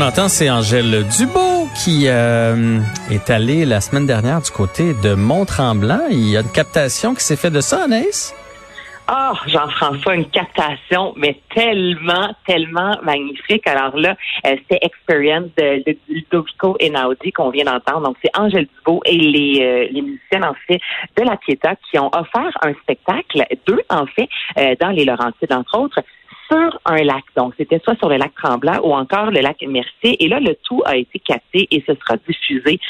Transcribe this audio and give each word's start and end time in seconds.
Qu'on 0.00 0.06
entend, 0.06 0.28
c'est 0.28 0.48
Angèle 0.50 1.04
Dubo 1.18 1.68
qui 1.74 2.04
euh, 2.06 2.78
est 3.10 3.28
allée 3.28 3.64
la 3.66 3.80
semaine 3.80 4.06
dernière 4.06 4.40
du 4.40 4.50
côté 4.50 4.94
de 5.02 5.14
Mont-Tremblant. 5.14 6.00
Il 6.10 6.28
y 6.28 6.36
a 6.36 6.40
une 6.40 6.52
captation 6.52 7.14
qui 7.14 7.22
s'est 7.22 7.36
faite 7.36 7.52
de 7.52 7.60
ça, 7.60 7.84
Anaïs? 7.84 8.34
Ah, 9.08 9.32
Jean-François, 9.46 10.14
une 10.14 10.30
captation, 10.30 11.12
mais 11.16 11.40
tellement, 11.54 12.34
tellement 12.46 12.96
magnifique. 13.02 13.66
Alors 13.66 13.96
là, 13.96 14.16
euh, 14.46 14.56
c'était 14.60 14.78
Experience 14.82 15.48
de, 15.58 15.82
de 15.84 15.96
Ludovico 16.08 16.76
Einaudi 16.78 17.32
qu'on 17.32 17.50
vient 17.50 17.64
d'entendre. 17.64 18.06
Donc, 18.06 18.16
c'est 18.22 18.30
Angèle 18.38 18.68
Dubo 18.78 19.02
et 19.04 19.18
les, 19.18 19.58
euh, 19.60 19.88
les 19.90 20.02
musiciennes, 20.02 20.44
en 20.44 20.54
fait, 20.66 20.80
de 21.18 21.24
la 21.24 21.36
Pieta 21.36 21.74
qui 21.90 21.98
ont 21.98 22.10
offert 22.14 22.56
un 22.62 22.72
spectacle, 22.82 23.44
deux, 23.66 23.80
en 23.90 24.06
fait, 24.06 24.28
euh, 24.56 24.74
dans 24.80 24.90
les 24.90 25.04
Laurentides, 25.04 25.52
entre 25.52 25.78
autres, 25.78 26.00
sur 26.50 26.80
un 26.84 27.02
lac. 27.02 27.24
Donc, 27.36 27.54
c'était 27.56 27.80
soit 27.80 27.96
sur 27.98 28.08
le 28.08 28.16
lac 28.16 28.32
Tremblant 28.34 28.80
ou 28.82 28.92
encore 28.92 29.30
le 29.30 29.40
lac 29.40 29.62
Mercier. 29.62 30.22
Et 30.22 30.28
là, 30.28 30.40
le 30.40 30.56
tout 30.64 30.82
a 30.84 30.96
été 30.96 31.18
capté 31.18 31.68
et 31.70 31.82
ce 31.86 31.94
sera 31.94 32.16
diffusé 32.16 32.80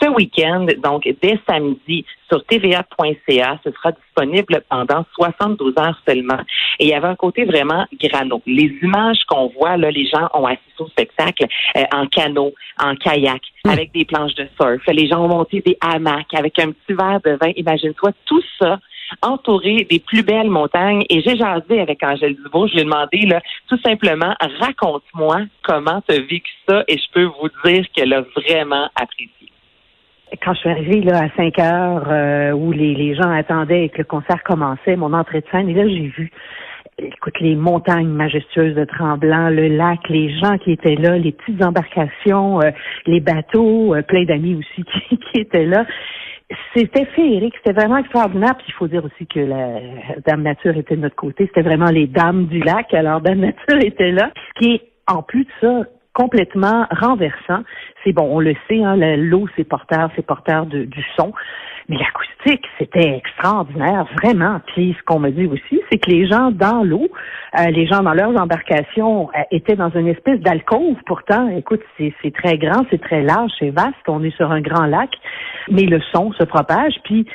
ce 0.00 0.08
week-end, 0.10 0.66
donc 0.78 1.08
dès 1.22 1.38
samedi, 1.48 2.04
sur 2.28 2.44
tva.ca. 2.44 3.58
Ce 3.64 3.70
sera 3.72 3.92
disponible 3.92 4.62
pendant 4.68 5.04
72 5.14 5.74
heures 5.78 6.00
seulement. 6.06 6.38
Et 6.78 6.84
il 6.84 6.88
y 6.88 6.94
avait 6.94 7.08
un 7.08 7.16
côté 7.16 7.44
vraiment 7.44 7.84
grano. 8.00 8.42
Les 8.46 8.72
images 8.82 9.24
qu'on 9.26 9.48
voit, 9.48 9.76
là, 9.76 9.90
les 9.90 10.06
gens 10.06 10.28
ont 10.34 10.46
assisté 10.46 10.80
au 10.80 10.88
spectacle 10.88 11.46
euh, 11.76 11.82
en 11.92 12.06
canot, 12.06 12.54
en 12.80 12.94
kayak, 12.94 13.42
avec 13.66 13.92
des 13.92 14.04
planches 14.04 14.34
de 14.34 14.46
surf. 14.60 14.82
Les 14.86 15.08
gens 15.08 15.24
ont 15.24 15.28
monté 15.28 15.60
des 15.64 15.76
hamacs 15.80 16.34
avec 16.34 16.58
un 16.58 16.70
petit 16.70 16.94
verre 16.94 17.20
de 17.24 17.36
vin. 17.40 17.52
Imagine-toi 17.56 18.12
tout 18.26 18.42
ça 18.60 18.78
entouré 19.22 19.86
des 19.90 19.98
plus 19.98 20.22
belles 20.22 20.50
montagnes. 20.50 21.04
Et 21.10 21.20
j'ai 21.22 21.36
jasé 21.36 21.80
avec 21.80 22.02
Angèle 22.02 22.36
Dubois. 22.36 22.66
Je 22.68 22.74
lui 22.74 22.80
ai 22.80 22.84
demandé, 22.84 23.20
là, 23.26 23.40
tout 23.68 23.78
simplement, 23.84 24.34
raconte-moi 24.60 25.42
comment 25.62 26.02
tu 26.08 26.14
as 26.14 26.20
vécu 26.20 26.52
ça 26.68 26.84
et 26.88 26.96
je 26.96 27.12
peux 27.12 27.24
vous 27.24 27.48
dire 27.64 27.84
qu'elle 27.94 28.12
a 28.12 28.22
vraiment 28.36 28.88
apprécié. 28.94 29.32
Quand 30.42 30.52
je 30.52 30.58
suis 30.58 30.68
arrivée 30.68 31.00
là, 31.00 31.24
à 31.24 31.36
5 31.36 31.58
heures, 31.58 32.04
euh, 32.08 32.52
où 32.52 32.70
les, 32.72 32.94
les 32.94 33.14
gens 33.14 33.30
attendaient 33.30 33.84
et 33.84 33.88
que 33.88 33.98
le 33.98 34.04
concert 34.04 34.42
commençait, 34.44 34.94
mon 34.96 35.14
entrée 35.14 35.40
de 35.40 35.46
scène, 35.50 35.70
et 35.70 35.74
là, 35.74 35.88
j'ai 35.88 36.08
vu 36.08 36.30
écoute, 36.98 37.38
les 37.40 37.54
montagnes 37.54 38.08
majestueuses 38.08 38.74
de 38.74 38.84
Tremblant, 38.84 39.50
le 39.50 39.68
lac, 39.68 40.00
les 40.08 40.36
gens 40.38 40.58
qui 40.58 40.72
étaient 40.72 40.96
là, 40.96 41.16
les 41.16 41.32
petites 41.32 41.62
embarcations, 41.62 42.60
euh, 42.60 42.70
les 43.06 43.20
bateaux, 43.20 43.94
euh, 43.94 44.02
plein 44.02 44.24
d'amis 44.24 44.56
aussi 44.56 44.84
qui, 45.08 45.18
qui 45.18 45.40
étaient 45.40 45.66
là 45.66 45.86
c'était 46.74 47.04
féerique, 47.06 47.54
c'était 47.56 47.78
vraiment 47.78 47.98
extraordinaire. 47.98 48.56
Puis 48.56 48.66
il 48.68 48.74
faut 48.74 48.88
dire 48.88 49.04
aussi 49.04 49.26
que 49.26 49.40
la 49.40 49.80
Dame 50.26 50.42
Nature 50.42 50.76
était 50.76 50.96
de 50.96 51.02
notre 51.02 51.16
côté. 51.16 51.46
C'était 51.46 51.62
vraiment 51.62 51.90
les 51.90 52.06
dames 52.06 52.46
du 52.46 52.60
lac. 52.60 52.92
Alors 52.94 53.20
Dame 53.20 53.40
Nature 53.40 53.78
était 53.82 54.12
là. 54.12 54.30
Ce 54.34 54.60
qui 54.60 54.74
est, 54.74 54.82
en 55.06 55.22
plus 55.22 55.44
de 55.44 55.50
ça, 55.60 55.84
complètement 56.14 56.86
renversant. 56.90 57.62
C'est 58.02 58.12
bon, 58.12 58.28
on 58.30 58.40
le 58.40 58.54
sait, 58.68 58.82
hein, 58.82 58.96
l'eau, 59.16 59.46
c'est 59.56 59.64
porteur, 59.64 60.10
c'est 60.16 60.26
porteur 60.26 60.66
de, 60.66 60.84
du 60.84 61.04
son. 61.16 61.32
Mais 61.88 61.96
l'acoustique, 61.96 62.66
c'était 62.78 63.16
extraordinaire, 63.16 64.06
vraiment. 64.22 64.60
Puis 64.66 64.94
ce 64.98 65.02
qu'on 65.04 65.20
me 65.20 65.30
dit 65.30 65.46
aussi, 65.46 65.80
c'est 65.90 65.98
que 65.98 66.10
les 66.10 66.26
gens 66.26 66.50
dans 66.50 66.84
l'eau, 66.84 67.08
euh, 67.58 67.70
les 67.70 67.86
gens 67.86 68.02
dans 68.02 68.12
leurs 68.12 68.36
embarcations 68.38 69.30
euh, 69.30 69.42
étaient 69.50 69.76
dans 69.76 69.90
une 69.90 70.08
espèce 70.08 70.38
d'alcôve. 70.40 70.96
Pourtant, 71.06 71.48
écoute, 71.48 71.80
c'est 71.96 72.34
très 72.34 72.58
grand, 72.58 72.84
c'est 72.90 73.00
très 73.00 73.22
large, 73.22 73.50
c'est 73.58 73.70
vaste. 73.70 73.94
On 74.06 74.22
est 74.22 74.36
sur 74.36 74.50
un 74.50 74.60
grand 74.60 74.84
lac, 74.84 75.10
mais 75.70 75.84
le 75.84 76.00
son 76.12 76.32
se 76.32 76.44
propage. 76.44 76.94
Puis 77.04 77.26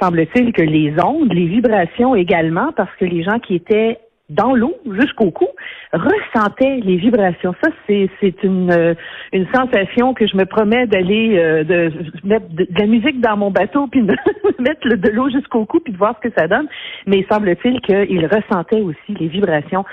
semble-t-il 0.00 0.52
que 0.52 0.62
les 0.62 0.94
ondes, 1.04 1.32
les 1.32 1.46
vibrations 1.46 2.14
également, 2.14 2.72
parce 2.76 2.94
que 2.98 3.04
les 3.04 3.22
gens 3.22 3.38
qui 3.40 3.56
étaient 3.56 3.98
dans 4.28 4.54
l'eau 4.54 4.76
jusqu'au 5.00 5.30
cou, 5.30 5.48
ressentait 5.92 6.80
les 6.82 6.96
vibrations. 6.96 7.54
Ça, 7.62 7.70
c'est, 7.86 8.10
c'est 8.20 8.42
une, 8.42 8.70
euh, 8.70 8.94
une 9.32 9.46
sensation 9.54 10.12
que 10.12 10.26
je 10.26 10.36
me 10.36 10.44
promets 10.44 10.86
d'aller 10.86 11.38
euh, 11.38 11.64
de 11.64 11.90
mettre 12.24 12.46
de, 12.50 12.66
la 12.78 12.86
musique 12.86 13.20
dans 13.20 13.36
mon 13.36 13.50
bateau 13.50 13.86
puis 13.86 14.02
de 14.02 14.14
mettre 14.58 14.86
de 14.86 15.08
l'eau 15.10 15.30
jusqu'au 15.30 15.64
cou 15.64 15.80
puis 15.80 15.92
de 15.92 15.98
voir 15.98 16.14
ce 16.22 16.28
que 16.28 16.34
ça 16.38 16.46
donne. 16.46 16.68
Mais 17.06 17.24
semble-t-il 17.30 17.80
qu'il 17.80 18.26
ressentait 18.26 18.82
aussi 18.82 19.14
les 19.18 19.28
vibrations 19.28 19.84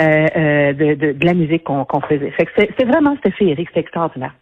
euh, 0.00 0.72
de, 0.72 1.24
la 1.24 1.34
musique 1.34 1.64
qu'on, 1.64 1.86
faisait. 2.08 2.30
Que 2.30 2.44
c'est, 2.56 2.84
vraiment 2.84 3.14
c'était 3.16 3.36
féerique, 3.36 3.68
c'était 3.68 3.80
extraordinaire. 3.80 4.34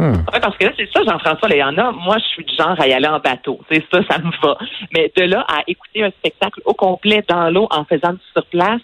Hmm. 0.00 0.24
parce 0.40 0.56
que 0.56 0.64
là, 0.64 0.72
c'est 0.78 0.88
ça, 0.90 1.02
Jean-François, 1.06 1.50
il 1.50 1.58
y 1.58 1.62
en 1.62 1.76
a. 1.76 1.92
Moi, 1.92 2.16
je 2.16 2.24
suis 2.24 2.44
du 2.44 2.56
genre 2.56 2.74
à 2.80 2.88
y 2.88 2.92
aller 2.94 3.06
en 3.06 3.18
bateau. 3.18 3.60
C'est 3.70 3.84
ça, 3.92 4.00
ça 4.08 4.18
me 4.18 4.30
va. 4.42 4.56
Mais 4.94 5.12
de 5.14 5.24
là 5.24 5.44
à 5.46 5.60
écouter 5.66 6.02
un 6.02 6.10
spectacle 6.10 6.62
au 6.64 6.72
complet 6.72 7.22
dans 7.28 7.50
l'eau 7.50 7.68
en 7.70 7.84
faisant 7.84 8.14
du 8.14 8.20
sur 8.32 8.46
place, 8.46 8.80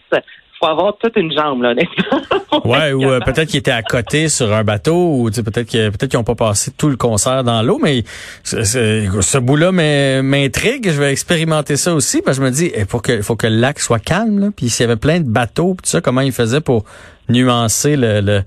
faut 0.58 0.66
avoir 0.66 0.96
toute 0.96 1.16
une 1.16 1.32
jambe, 1.32 1.62
là, 1.62 1.74
Ouais, 2.64 2.92
ou 2.92 3.04
euh, 3.04 3.20
peut-être 3.20 3.48
qu'ils 3.48 3.58
étaient 3.58 3.70
à 3.70 3.82
côté 3.82 4.28
sur 4.28 4.52
un 4.52 4.64
bateau, 4.64 4.94
ou 4.94 5.30
peut-être 5.30 5.66
qu'ils 5.66 5.90
peut-être 5.90 6.10
qu'ils 6.10 6.18
n'ont 6.18 6.24
pas 6.24 6.34
passé 6.34 6.70
tout 6.76 6.88
le 6.88 6.96
concert 6.96 7.44
dans 7.44 7.62
l'eau, 7.62 7.78
mais 7.82 8.04
ce 8.44 9.38
bout-là 9.38 9.72
m'intrigue. 9.72 10.90
Je 10.90 11.00
vais 11.00 11.12
expérimenter 11.12 11.76
ça 11.76 11.94
aussi, 11.94 12.22
parce 12.22 12.38
que 12.38 12.44
je 12.44 12.48
me 12.48 12.52
dis, 12.52 12.72
il 12.76 12.86
faut 12.86 13.00
que, 13.00 13.20
faut 13.22 13.36
que 13.36 13.46
le 13.46 13.56
lac 13.56 13.78
soit 13.80 13.98
calme, 13.98 14.38
là. 14.38 14.48
Puis 14.56 14.68
s'il 14.68 14.84
y 14.84 14.88
avait 14.88 14.98
plein 14.98 15.20
de 15.20 15.28
bateaux, 15.28 15.76
tout 15.82 15.88
ça, 15.88 16.00
comment 16.00 16.22
ils 16.22 16.32
faisaient 16.32 16.60
pour 16.60 16.84
nuancer 17.28 17.96
le 17.96 18.42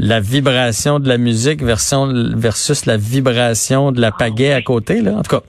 la 0.00 0.18
vibration 0.18 0.98
de 0.98 1.08
la 1.08 1.18
musique 1.18 1.62
version, 1.62 2.08
versus 2.34 2.86
la 2.86 2.96
vibration 2.96 3.92
de 3.92 4.00
la 4.00 4.10
pagaie 4.10 4.52
à 4.52 4.62
côté, 4.62 5.02
là, 5.02 5.12
en 5.12 5.22
tout 5.22 5.36
cas. 5.36 5.42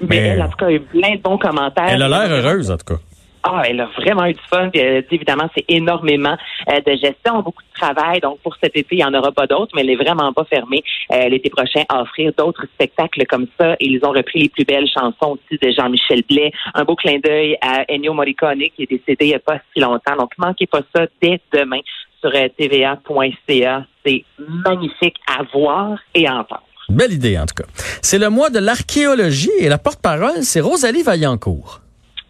Mais, 0.00 0.16
elle, 0.16 0.42
en 0.42 0.48
tout 0.48 0.56
cas, 0.56 0.66
a 0.66 0.72
eu 0.72 0.80
plein 0.80 1.16
de 1.16 1.20
bons 1.20 1.36
commentaires. 1.36 1.88
Elle 1.90 2.02
a 2.02 2.08
l'air 2.08 2.30
heureuse, 2.30 2.70
en 2.70 2.78
tout 2.78 2.94
cas. 2.94 3.00
Ah, 3.42 3.62
elle 3.66 3.80
a 3.80 3.86
vraiment 3.86 4.26
eu 4.26 4.32
du 4.32 4.40
fun. 4.48 4.70
Euh, 4.74 5.02
évidemment, 5.10 5.48
c'est 5.54 5.64
énormément 5.68 6.36
euh, 6.68 6.80
de 6.80 6.92
gestion, 6.92 7.42
beaucoup 7.42 7.62
de 7.62 7.78
travail. 7.80 8.20
Donc, 8.20 8.40
pour 8.40 8.56
cet 8.62 8.76
été, 8.76 8.96
il 8.96 8.98
n'y 8.98 9.04
en 9.04 9.14
aura 9.14 9.32
pas 9.32 9.46
d'autres, 9.46 9.72
mais 9.74 9.82
elle 9.82 9.88
n'est 9.88 9.96
vraiment 9.96 10.32
pas 10.32 10.44
fermée 10.44 10.82
euh, 11.12 11.28
l'été 11.28 11.50
prochain 11.50 11.82
à 11.88 12.02
offrir 12.02 12.32
d'autres 12.36 12.66
spectacles 12.74 13.24
comme 13.26 13.46
ça. 13.58 13.74
Et 13.80 13.86
ils 13.86 14.04
ont 14.04 14.10
repris 14.10 14.40
les 14.42 14.48
plus 14.48 14.64
belles 14.64 14.88
chansons 14.88 15.38
aussi 15.38 15.58
de 15.60 15.70
Jean-Michel 15.70 16.22
Blais. 16.28 16.52
Un 16.74 16.84
beau 16.84 16.96
clin 16.96 17.18
d'œil 17.18 17.56
à 17.60 17.84
Ennio 17.88 18.12
Morricone, 18.12 18.62
qui 18.74 18.82
est 18.82 18.90
décédé 18.90 19.26
il 19.26 19.28
n'y 19.28 19.34
a 19.34 19.40
pas 19.40 19.58
si 19.72 19.80
longtemps. 19.80 20.16
Donc, 20.16 20.32
manquez 20.38 20.66
pas 20.66 20.80
ça 20.94 21.06
dès 21.22 21.40
demain 21.52 21.80
sur 22.20 22.32
tva.ca. 22.32 23.84
C'est 24.04 24.24
magnifique 24.38 25.16
à 25.26 25.42
voir 25.52 25.98
et 26.14 26.26
à 26.26 26.36
entendre. 26.36 26.62
Belle 26.88 27.12
idée, 27.12 27.38
en 27.38 27.44
tout 27.44 27.62
cas. 27.62 27.68
C'est 28.02 28.18
le 28.18 28.30
mois 28.30 28.50
de 28.50 28.58
l'archéologie 28.58 29.50
et 29.58 29.68
la 29.68 29.78
porte-parole, 29.78 30.42
c'est 30.42 30.60
Rosalie 30.60 31.02
Vaillancourt. 31.02 31.82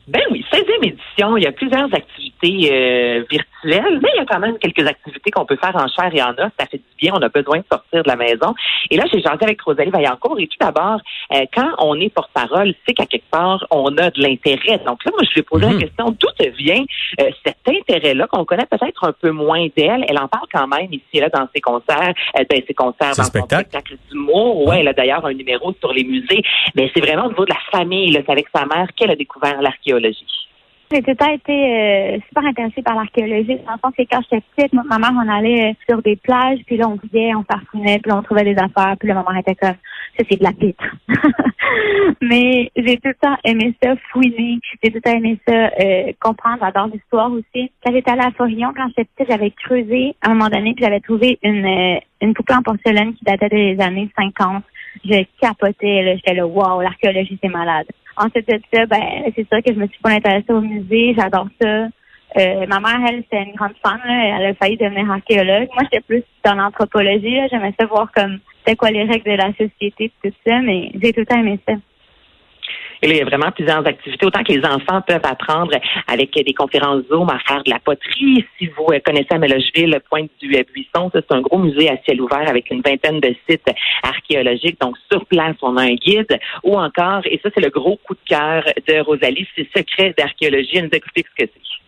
Ben 0.08 0.22
oui, 0.30 0.42
16e 0.50 0.86
édition, 0.86 1.36
il 1.36 1.44
y 1.44 1.46
a 1.46 1.52
plusieurs 1.52 1.92
activités 1.92 2.72
euh, 2.72 3.24
virtuelles, 3.30 3.57
mais 3.64 3.80
il 4.14 4.16
y 4.16 4.20
a 4.20 4.24
quand 4.24 4.38
même 4.38 4.58
quelques 4.58 4.86
activités 4.86 5.30
qu'on 5.30 5.44
peut 5.44 5.56
faire 5.56 5.74
en 5.76 5.88
chair 5.88 6.10
et 6.12 6.22
en 6.22 6.30
os. 6.30 6.50
Ça 6.58 6.66
fait 6.66 6.78
du 6.78 6.84
bien, 6.98 7.12
on 7.14 7.22
a 7.22 7.28
besoin 7.28 7.58
de 7.58 7.64
sortir 7.70 8.02
de 8.02 8.08
la 8.08 8.16
maison. 8.16 8.54
Et 8.90 8.96
là, 8.96 9.04
j'ai 9.12 9.20
jasé 9.20 9.38
avec 9.42 9.60
Rosalie 9.62 9.90
Vaillancourt. 9.90 10.38
Et 10.38 10.46
tout 10.46 10.56
d'abord, 10.60 11.00
euh, 11.34 11.44
quand 11.54 11.70
on 11.78 11.98
est 12.00 12.08
porte-parole, 12.10 12.74
c'est 12.86 12.94
qu'à 12.94 13.06
quelque 13.06 13.28
part, 13.30 13.66
on 13.70 13.96
a 13.98 14.10
de 14.10 14.22
l'intérêt. 14.22 14.78
Donc 14.86 15.04
là, 15.04 15.12
moi, 15.12 15.22
je 15.24 15.34
lui 15.34 15.40
ai 15.40 15.42
posé 15.42 15.66
la 15.66 15.72
mhm. 15.72 15.80
question, 15.80 16.10
d'où 16.10 16.28
vient 16.56 16.84
euh, 17.20 17.30
cet 17.44 17.58
intérêt-là 17.68 18.26
qu'on 18.28 18.44
connaît 18.44 18.66
peut-être 18.66 19.04
un 19.04 19.12
peu 19.12 19.30
moins 19.30 19.66
d'elle? 19.76 20.04
Elle 20.08 20.18
en 20.18 20.28
parle 20.28 20.46
quand 20.52 20.66
même 20.66 20.92
ici 20.92 21.04
et 21.14 21.20
là 21.20 21.28
dans 21.28 21.48
ses 21.54 21.60
concerts, 21.60 22.14
dans 22.34 22.62
ses 22.66 22.74
concerts, 22.74 23.14
dans 23.16 23.24
son 23.24 23.24
spectacle 23.24 23.96
d'humour. 24.10 24.66
Ouais, 24.66 24.80
elle 24.80 24.88
a 24.88 24.92
d'ailleurs 24.92 25.24
un 25.26 25.34
numéro 25.34 25.74
sur 25.80 25.92
les 25.92 26.04
musées. 26.04 26.42
Mais 26.74 26.90
c'est 26.94 27.00
vraiment 27.00 27.26
au 27.26 27.28
niveau 27.30 27.44
de 27.44 27.52
la 27.52 27.78
famille, 27.78 28.12
c'est 28.12 28.30
avec 28.30 28.46
sa 28.54 28.66
mère 28.66 28.88
qu'elle 28.96 29.10
a 29.10 29.16
découvert 29.16 29.60
l'archéologie. 29.60 30.47
J'ai 30.90 31.02
tout 31.02 31.10
le 31.10 31.16
temps 31.16 31.30
été 31.30 31.52
euh, 31.52 32.18
super 32.28 32.44
intéressée 32.46 32.82
par 32.82 32.94
l'archéologie. 32.94 33.58
Dans 33.66 33.72
le 33.72 33.92
que 33.92 34.08
quand 34.10 34.22
j'étais 34.22 34.42
petite, 34.56 34.72
ma 34.72 34.98
mère, 34.98 35.12
on 35.14 35.28
allait 35.28 35.76
sur 35.88 36.00
des 36.02 36.16
plages, 36.16 36.60
puis 36.66 36.78
là, 36.78 36.88
on 36.88 36.96
vivait, 36.96 37.34
on 37.34 37.44
farcinait, 37.44 37.98
puis 37.98 38.10
là, 38.10 38.18
on 38.18 38.22
trouvait 38.22 38.44
des 38.44 38.56
affaires, 38.56 38.96
puis 38.98 39.08
le 39.08 39.14
maman 39.14 39.34
était 39.34 39.54
comme, 39.54 39.74
ça 40.18 40.24
c'est 40.28 40.38
de 40.38 40.44
la 40.44 40.52
pitre. 40.52 40.84
Mais 42.22 42.70
j'ai 42.74 42.96
tout 42.96 43.08
le 43.08 43.14
temps 43.14 43.36
aimé 43.44 43.74
ça, 43.82 43.94
fouiner. 44.10 44.58
J'ai 44.82 44.90
tout 44.90 44.96
le 44.96 45.00
temps 45.02 45.16
aimé 45.16 45.38
ça, 45.46 45.70
euh, 45.78 46.12
comprendre. 46.20 46.58
J'adore 46.62 46.88
l'histoire 46.88 47.30
aussi. 47.32 47.70
Quand 47.84 47.92
j'étais 47.92 48.10
à 48.10 48.16
la 48.16 48.30
Forillon, 48.30 48.72
quand 48.74 48.88
j'étais 48.88 49.04
petite, 49.04 49.30
j'avais 49.30 49.50
creusé 49.50 50.16
à 50.22 50.30
un 50.30 50.34
moment 50.34 50.48
donné, 50.48 50.72
puis 50.74 50.84
j'avais 50.84 51.00
trouvé 51.00 51.38
une, 51.42 51.66
euh, 51.66 51.98
une 52.22 52.34
poupée 52.34 52.54
en 52.54 52.62
porcelaine 52.62 53.14
qui 53.14 53.24
datait 53.24 53.48
des 53.48 53.80
années 53.80 54.08
50. 54.16 54.64
Je 55.04 55.24
capotais, 55.40 56.02
là. 56.02 56.16
J'étais 56.16 56.34
là, 56.34 56.46
wow, 56.46 56.80
l'archéologie, 56.80 57.38
c'est 57.42 57.50
malade. 57.50 57.86
Ensuite 58.18 58.48
de 58.48 58.60
ça, 58.72 58.86
ben, 58.86 59.32
c'est 59.36 59.46
sûr 59.48 59.62
que 59.62 59.72
je 59.72 59.78
me 59.78 59.86
suis 59.86 60.00
pas 60.02 60.10
intéressée 60.10 60.52
au 60.52 60.60
musée. 60.60 61.14
J'adore 61.16 61.48
ça. 61.60 61.86
Euh, 62.36 62.66
ma 62.66 62.80
mère, 62.80 63.00
elle, 63.08 63.22
c'est 63.30 63.42
une 63.42 63.54
grande 63.54 63.74
fan. 63.82 63.98
Là. 64.04 64.38
Elle 64.40 64.46
a 64.46 64.54
failli 64.54 64.76
devenir 64.76 65.10
archéologue. 65.10 65.68
Moi, 65.74 65.84
j'étais 65.84 66.00
plus 66.00 66.22
dans 66.44 66.54
l'anthropologie. 66.54 67.38
J'aimais 67.50 67.74
ça 67.78 67.86
voir 67.86 68.10
comme 68.12 68.38
c'était 68.58 68.76
quoi 68.76 68.90
les 68.90 69.04
règles 69.04 69.30
de 69.30 69.36
la 69.36 69.52
société 69.52 70.12
tout 70.22 70.32
ça, 70.46 70.60
mais 70.60 70.90
j'ai 71.00 71.12
tout 71.12 71.20
le 71.20 71.26
temps 71.26 71.38
aimé 71.38 71.58
ça. 71.66 71.74
Et 73.02 73.06
là, 73.06 73.14
il 73.14 73.18
y 73.18 73.22
a 73.22 73.24
vraiment 73.24 73.50
plusieurs 73.50 73.86
activités. 73.86 74.26
Autant 74.26 74.42
que 74.42 74.52
les 74.52 74.64
enfants 74.64 75.00
peuvent 75.06 75.24
apprendre 75.24 75.72
avec 76.06 76.32
des 76.34 76.54
conférences 76.54 77.04
Zoom 77.08 77.28
à 77.30 77.38
faire 77.40 77.62
de 77.62 77.70
la 77.70 77.78
poterie. 77.78 78.44
Si 78.58 78.66
vous 78.66 78.86
euh, 78.92 78.98
connaissez 79.04 79.28
à 79.30 79.38
Mélogeville, 79.38 79.90
le 79.90 80.00
point 80.00 80.26
du 80.40 80.56
euh, 80.56 80.62
Buisson, 80.72 81.10
c'est 81.12 81.32
un 81.32 81.40
gros 81.40 81.58
musée 81.58 81.88
à 81.88 81.96
ciel 82.04 82.20
ouvert 82.20 82.48
avec 82.48 82.70
une 82.70 82.82
vingtaine 82.82 83.20
de 83.20 83.34
sites 83.48 83.70
archéologiques. 84.02 84.80
Donc, 84.80 84.96
sur 85.10 85.24
place, 85.26 85.56
on 85.62 85.76
a 85.76 85.82
un 85.82 85.94
guide. 85.94 86.38
Ou 86.64 86.76
encore, 86.78 87.22
et 87.26 87.40
ça, 87.42 87.50
c'est 87.54 87.62
le 87.62 87.70
gros 87.70 87.96
coup 87.96 88.14
de 88.14 88.28
cœur 88.28 88.64
de 88.86 89.00
Rosalie, 89.00 89.46
c'est 89.56 89.68
Secret 89.76 90.14
d'archéologie. 90.16 90.76
Elle 90.78 90.84
nous 90.84 90.90
explique 90.92 91.26
ce 91.36 91.44
que 91.44 91.50
c'est. 91.54 91.87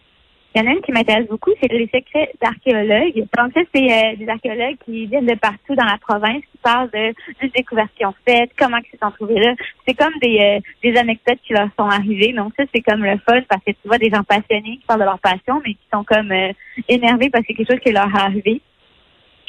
Il 0.55 0.61
y 0.61 0.65
en 0.65 0.69
a 0.69 0.75
une 0.75 0.81
qui 0.81 0.91
m'intéresse 0.91 1.29
beaucoup, 1.29 1.53
c'est 1.61 1.71
les 1.71 1.89
secrets 1.95 2.33
d'archéologues. 2.43 3.25
Donc 3.39 3.53
ça, 3.55 3.61
c'est 3.73 3.85
euh, 3.85 4.17
des 4.17 4.29
archéologues 4.29 4.77
qui 4.85 5.07
viennent 5.07 5.27
de 5.27 5.37
partout 5.37 5.77
dans 5.77 5.85
la 5.85 5.97
province, 5.99 6.43
qui 6.51 6.59
parlent 6.61 6.91
de 6.91 7.15
des 7.41 7.49
découvertes 7.55 7.93
qu'ils 7.97 8.07
ont 8.07 8.15
faites, 8.27 8.51
comment 8.59 8.79
ils 8.79 8.91
se 8.91 8.99
sont 8.99 9.13
trouvés 9.13 9.39
là. 9.39 9.55
C'est 9.87 9.95
comme 9.95 10.13
des, 10.21 10.39
euh, 10.41 10.61
des 10.83 10.97
anecdotes 10.99 11.39
qui 11.47 11.53
leur 11.53 11.69
sont 11.79 11.87
arrivées. 11.87 12.33
Donc 12.33 12.53
ça, 12.57 12.65
c'est 12.75 12.81
comme 12.81 13.05
le 13.05 13.17
fun 13.19 13.41
parce 13.49 13.63
que 13.65 13.71
tu 13.71 13.87
vois 13.87 13.99
des 13.99 14.11
gens 14.11 14.25
passionnés 14.25 14.79
qui 14.79 14.85
parlent 14.89 15.01
de 15.01 15.05
leur 15.05 15.21
passion, 15.21 15.61
mais 15.65 15.75
qui 15.75 15.87
sont 15.93 16.03
comme 16.03 16.33
euh, 16.33 16.53
énervés 16.89 17.31
parce 17.31 17.45
que 17.45 17.49
c'est 17.53 17.55
quelque 17.55 17.73
chose 17.73 17.85
qui 17.85 17.93
leur 17.93 18.09
est 18.09 18.21
arrivé. 18.21 18.61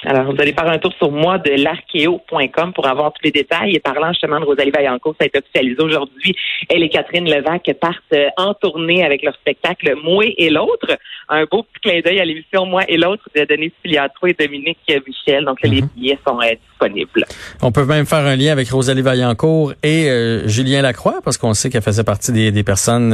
Alors, 0.04 0.34
vous 0.34 0.42
allez 0.42 0.54
faire 0.54 0.68
un 0.68 0.80
tour 0.80 0.94
sur 0.98 1.12
moi 1.12 1.38
de 1.38 1.52
l'archéo.com 1.52 2.74
pour 2.74 2.88
avoir 2.88 3.14
tous 3.14 3.24
les 3.24 3.32
détails. 3.32 3.76
Et 3.76 3.80
parlant 3.80 4.12
justement 4.14 4.40
de 4.40 4.46
Rosalie 4.46 4.72
Vaillancourt, 4.72 5.16
ça 5.20 5.26
a 5.26 5.28
été 5.28 5.40
officialisé 5.40 5.82
aujourd'hui. 5.82 6.36
Elle 6.70 6.84
et 6.84 6.90
Catherine 6.90 7.30
Levac 7.30 7.70
partent 7.80 8.02
euh, 8.14 8.28
en 8.38 8.54
tournée 8.56 9.04
avec 9.06 9.22
leur 9.22 9.36
spectacle 9.36 9.94
Moi 10.04 10.26
et 10.38 10.50
l'autre. 10.50 10.98
Un 11.30 11.46
beau 11.46 11.64
petit 11.64 11.82
clin 11.82 12.02
d'œil 12.02 12.20
à 12.20 12.26
l'émission 12.26 12.66
Moi 12.66 12.84
et 12.88 12.98
l'autre 12.98 13.24
de 13.36 13.46
Denis 13.46 13.72
Filiatro 13.84 14.28
et 14.28 14.34
Dominique 14.34 14.80
Michel. 15.08 15.46
Donc, 15.46 15.62
les 15.62 15.82
mhm. 15.82 15.90
billets 15.96 16.20
sont 16.28 16.40
euh, 16.42 16.56
disponibles. 16.70 17.26
On 17.62 17.72
peut 17.72 17.86
même 17.86 18.08
faire 18.08 18.26
un 18.26 18.36
lien 18.36 18.52
avec 18.52 18.70
Rosalie 18.70 19.04
Vaillancourt 19.04 19.74
et 19.84 20.10
euh, 20.10 20.48
Julien 20.48 20.82
Lacroix, 20.82 21.20
parce 21.24 21.38
qu'on 21.38 21.54
sait 21.54 21.70
qu'elle 21.70 21.84
faisait 21.84 22.04
partie 22.04 22.32
des, 22.32 22.52
des 22.52 22.64
personnes 22.64 23.12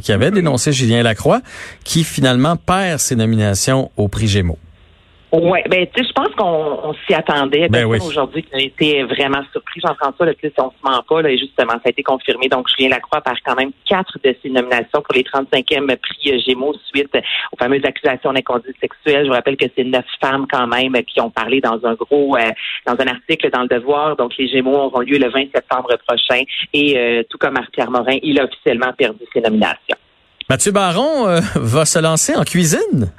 qui 0.00 0.12
avaient 0.12 0.30
mhm. 0.30 0.36
dénoncé 0.36 0.72
Julien 0.72 1.02
Lacroix, 1.02 1.40
qui 1.84 2.02
finalement 2.02 2.56
perd 2.56 2.98
ses 2.98 3.16
nominations 3.16 3.90
au 3.96 4.08
prix 4.08 4.26
Gémeaux. 4.26 4.58
Oui, 5.42 5.58
ben 5.68 5.84
tu 5.92 6.00
sais, 6.00 6.08
je 6.08 6.12
pense 6.12 6.32
qu'on 6.36 6.94
s'y 7.06 7.14
attendait. 7.14 7.68
Ben 7.68 7.86
Aujourd'hui, 7.86 8.44
qui 8.44 8.54
a 8.54 8.60
été 8.60 9.02
vraiment 9.02 9.42
surpris, 9.50 9.80
Jean-François, 9.84 10.26
le 10.26 10.36
si 10.40 10.52
on 10.58 10.70
se 10.70 10.76
ment 10.84 11.02
pas, 11.08 11.22
là, 11.22 11.30
et 11.30 11.38
justement, 11.38 11.72
ça 11.72 11.82
a 11.86 11.88
été 11.88 12.04
confirmé. 12.04 12.48
Donc, 12.48 12.68
Julien 12.68 12.90
Lacroix 12.90 13.20
par 13.20 13.34
quand 13.44 13.56
même 13.56 13.72
quatre 13.84 14.16
de 14.22 14.36
ses 14.42 14.50
nominations 14.50 15.02
pour 15.02 15.12
les 15.12 15.24
35e 15.24 15.96
prix 15.96 16.40
Gémeaux 16.46 16.74
suite 16.86 17.16
aux 17.50 17.56
fameuses 17.56 17.84
accusations 17.84 18.32
d'inconduite 18.32 18.76
sexuelle. 18.80 19.24
Je 19.24 19.28
vous 19.28 19.34
rappelle 19.34 19.56
que 19.56 19.66
c'est 19.76 19.82
neuf 19.82 20.04
femmes 20.20 20.46
quand 20.48 20.68
même 20.68 20.94
qui 21.02 21.20
ont 21.20 21.30
parlé 21.30 21.60
dans 21.60 21.84
un 21.84 21.94
gros, 21.94 22.36
euh, 22.36 22.50
dans 22.86 22.94
un 22.94 23.06
article 23.08 23.50
dans 23.50 23.62
le 23.62 23.68
Devoir. 23.68 24.14
Donc, 24.14 24.36
les 24.38 24.46
Gémeaux 24.46 24.76
auront 24.76 25.00
lieu 25.00 25.18
le 25.18 25.30
20 25.30 25.46
septembre 25.52 25.96
prochain. 26.06 26.44
Et 26.72 26.96
euh, 26.96 27.22
tout 27.28 27.38
comme 27.38 27.54
Marc-Pierre 27.54 27.90
Morin, 27.90 28.18
il 28.22 28.38
a 28.38 28.44
officiellement 28.44 28.92
perdu 28.96 29.24
ses 29.32 29.40
nominations. 29.40 29.96
Mathieu 30.48 30.70
Baron 30.70 31.26
euh, 31.26 31.40
va 31.56 31.84
se 31.84 31.98
lancer 31.98 32.36
en 32.36 32.44
cuisine? 32.44 33.10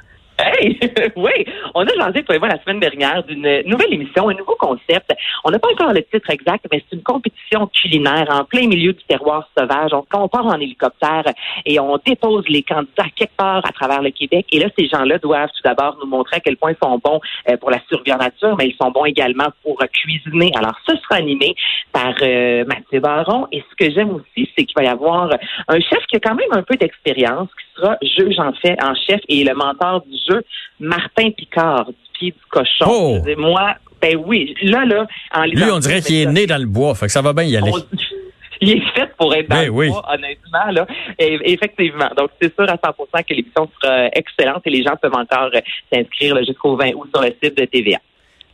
Hey, 0.58 0.78
oui, 1.16 1.46
on 1.74 1.82
a 1.82 1.94
lancé, 1.94 2.22
pour 2.22 2.36
voir 2.38 2.50
la 2.50 2.62
semaine 2.62 2.80
dernière 2.80 3.22
d'une 3.24 3.62
nouvelle 3.66 3.92
émission, 3.92 4.28
un 4.28 4.34
nouveau 4.34 4.56
concept. 4.58 5.12
On 5.44 5.50
n'a 5.50 5.58
pas 5.58 5.68
encore 5.68 5.92
le 5.92 6.02
titre 6.02 6.30
exact, 6.30 6.66
mais 6.70 6.82
c'est 6.88 6.96
une 6.96 7.02
compétition 7.02 7.66
culinaire 7.68 8.26
en 8.30 8.44
plein 8.44 8.66
milieu 8.66 8.92
du 8.92 9.02
terroir 9.04 9.48
sauvage. 9.56 9.92
On, 9.92 10.04
on 10.14 10.28
part 10.28 10.46
en 10.46 10.58
hélicoptère 10.60 11.24
et 11.64 11.78
on 11.80 11.98
dépose 12.04 12.44
les 12.48 12.62
candidats 12.62 13.06
quelque 13.14 13.36
part 13.36 13.64
à 13.66 13.72
travers 13.72 14.02
le 14.02 14.10
Québec. 14.10 14.46
Et 14.52 14.58
là, 14.58 14.68
ces 14.78 14.88
gens-là 14.88 15.18
doivent 15.18 15.50
tout 15.50 15.62
d'abord 15.64 15.98
nous 16.00 16.08
montrer 16.08 16.36
à 16.36 16.40
quel 16.40 16.56
point 16.56 16.72
ils 16.72 16.86
sont 16.86 16.98
bons 17.02 17.20
euh, 17.48 17.56
pour 17.56 17.70
la 17.70 17.80
survie 17.88 18.12
en 18.12 18.18
nature, 18.18 18.56
mais 18.58 18.68
ils 18.68 18.76
sont 18.80 18.90
bons 18.90 19.04
également 19.04 19.48
pour 19.62 19.78
cuisiner. 19.92 20.52
Alors, 20.56 20.76
ce 20.88 20.96
sera 20.96 21.16
animé 21.16 21.54
par 21.92 22.14
euh, 22.22 22.64
Mathieu 22.64 23.00
Baron. 23.00 23.46
Et 23.52 23.62
ce 23.70 23.84
que 23.84 23.92
j'aime 23.92 24.10
aussi, 24.10 24.48
c'est 24.56 24.64
qu'il 24.64 24.74
va 24.76 24.84
y 24.84 24.88
avoir 24.88 25.30
un 25.68 25.80
chef 25.80 26.04
qui 26.08 26.16
a 26.16 26.20
quand 26.20 26.34
même 26.34 26.52
un 26.52 26.62
peu 26.62 26.76
d'expérience, 26.76 27.48
qui 27.48 27.80
sera 27.80 27.96
juge 28.02 28.38
en 28.38 28.52
fait 28.52 28.76
en 28.82 28.94
chef 28.94 29.20
et 29.28 29.44
le 29.44 29.54
mentor 29.54 30.02
du 30.02 30.16
jeu, 30.28 30.42
Martin 30.80 31.30
Picard, 31.30 31.86
du 31.86 31.94
pied 32.18 32.30
du 32.32 32.44
cochon. 32.50 32.86
Oh! 32.86 33.18
Moi, 33.36 33.74
ben 34.00 34.16
oui, 34.24 34.54
là, 34.62 34.84
là, 34.84 35.06
en 35.34 35.44
Lui, 35.44 35.64
on 35.72 35.78
dirait 35.78 36.02
qu'il 36.02 36.16
est 36.16 36.26
né 36.26 36.46
dans 36.46 36.58
le 36.60 36.66
bois, 36.66 36.94
fait 36.94 37.06
que 37.06 37.12
ça 37.12 37.22
va 37.22 37.32
bien 37.32 37.44
y 37.44 37.56
aller. 37.56 37.72
il 38.60 38.70
est 38.70 38.82
fait 38.94 39.10
pour 39.18 39.34
être 39.34 39.48
dans 39.48 39.56
ben 39.56 39.66
le 39.66 39.90
bois, 39.90 40.04
honnêtement, 40.12 40.70
là. 40.72 40.86
effectivement. 41.18 42.10
Donc, 42.16 42.30
c'est 42.40 42.54
sûr 42.54 42.68
à 42.68 42.76
100% 42.76 43.24
que 43.24 43.34
l'émission 43.34 43.68
sera 43.80 44.08
excellente 44.12 44.62
et 44.66 44.70
les 44.70 44.82
gens 44.82 44.96
peuvent 45.00 45.14
encore 45.14 45.50
s'inscrire 45.92 46.36
jusqu'au 46.44 46.76
20 46.76 46.92
août 46.94 47.08
sur 47.12 47.22
le 47.22 47.34
site 47.42 47.56
de 47.56 47.64
TVA. 47.64 47.98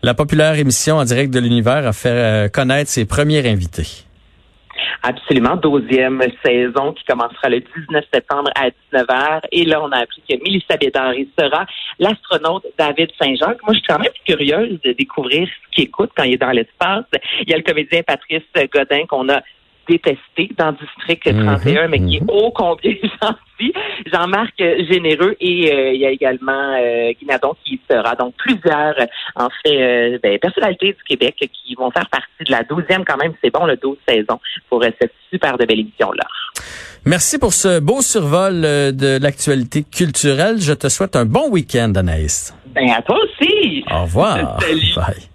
La 0.02 0.14
populaire 0.14 0.58
émission 0.58 0.96
en 0.96 1.04
direct 1.04 1.32
de 1.32 1.38
l'univers 1.38 1.86
a 1.86 1.92
fait 1.92 2.08
euh, 2.08 2.48
connaître 2.48 2.90
ses 2.90 3.04
premiers 3.04 3.48
invités. 3.48 4.04
Absolument, 5.04 5.56
deuxième 5.56 6.22
saison 6.44 6.92
qui 6.92 7.02
commencera 7.04 7.48
le 7.48 7.58
19 7.58 8.04
septembre 8.14 8.50
à 8.54 8.68
19h. 8.68 9.40
Et 9.50 9.64
là, 9.64 9.82
on 9.82 9.90
a 9.90 9.98
appris 9.98 10.22
que 10.28 10.36
Mélissa 10.44 10.76
Bédard 10.76 11.14
sera 11.36 11.66
l'astronaute 11.98 12.64
David 12.78 13.10
Saint-Jacques. 13.20 13.62
Moi, 13.64 13.72
je 13.72 13.78
suis 13.78 13.86
quand 13.88 13.98
même 13.98 14.12
curieuse 14.24 14.80
de 14.82 14.92
découvrir 14.92 15.48
ce 15.48 15.74
qu'il 15.74 15.84
écoute 15.84 16.10
quand 16.16 16.22
il 16.22 16.34
est 16.34 16.38
dans 16.38 16.52
l'espace. 16.52 17.04
Il 17.40 17.50
y 17.50 17.52
a 17.52 17.56
le 17.56 17.64
comédien 17.64 18.02
Patrice 18.04 18.44
Godin 18.72 19.06
qu'on 19.06 19.28
a 19.28 19.42
détesté 19.88 20.50
dans 20.56 20.72
District 20.72 21.22
31, 21.22 21.82
mhm, 21.82 21.90
mais 21.90 21.98
qui 21.98 22.16
est 22.16 22.20
mhm. 22.20 22.30
ô 22.30 22.50
combien 22.50 22.92
gentil. 23.22 23.72
Jean-Marc 24.12 24.54
Généreux 24.58 25.36
et 25.40 25.72
euh, 25.72 25.92
il 25.92 26.00
y 26.00 26.06
a 26.06 26.10
également 26.10 26.76
euh, 26.80 27.12
Guinadon 27.20 27.54
qui 27.64 27.80
sera. 27.88 28.14
Donc 28.16 28.34
plusieurs, 28.36 28.94
en 29.36 29.48
fait, 29.62 29.80
euh, 29.80 30.18
ben, 30.22 30.38
personnalités 30.38 30.92
du 30.92 31.02
Québec 31.06 31.36
qui 31.38 31.74
vont 31.74 31.90
faire 31.90 32.08
partie 32.10 32.44
de 32.44 32.50
la 32.50 32.62
douzième 32.64 33.04
quand 33.04 33.16
même, 33.16 33.32
c'est 33.42 33.50
bon, 33.50 33.64
le 33.66 33.76
12 33.76 33.96
saison 34.08 34.40
pour 34.68 34.82
cette 34.82 35.12
super 35.30 35.56
de 35.58 35.64
belle 35.64 35.80
émission-là. 35.80 36.24
Merci 37.04 37.38
pour 37.38 37.52
ce 37.52 37.80
beau 37.80 38.00
survol 38.00 38.62
de 38.62 39.18
l'actualité 39.20 39.82
culturelle. 39.84 40.60
Je 40.60 40.72
te 40.72 40.88
souhaite 40.88 41.16
un 41.16 41.24
bon 41.24 41.50
week-end, 41.50 41.92
Anaïs. 41.96 42.54
Ben 42.74 42.90
à 42.90 43.02
toi 43.02 43.18
aussi. 43.22 43.84
Au 43.90 44.02
revoir. 44.02 44.60
Salut. 44.60 44.94
Bye. 44.96 45.31